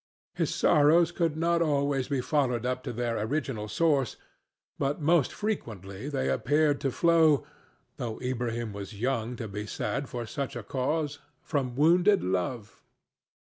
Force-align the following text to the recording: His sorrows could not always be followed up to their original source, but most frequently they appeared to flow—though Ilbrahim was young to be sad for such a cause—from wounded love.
His 0.33 0.51
sorrows 0.51 1.11
could 1.11 1.37
not 1.37 1.61
always 1.61 2.07
be 2.07 2.21
followed 2.21 2.65
up 2.65 2.81
to 2.85 2.91
their 2.91 3.19
original 3.19 3.67
source, 3.67 4.17
but 4.79 4.99
most 4.99 5.31
frequently 5.31 6.09
they 6.09 6.27
appeared 6.27 6.81
to 6.81 6.91
flow—though 6.91 8.17
Ilbrahim 8.17 8.73
was 8.73 8.99
young 8.99 9.35
to 9.35 9.47
be 9.47 9.67
sad 9.67 10.09
for 10.09 10.25
such 10.25 10.55
a 10.55 10.63
cause—from 10.63 11.75
wounded 11.75 12.23
love. 12.23 12.81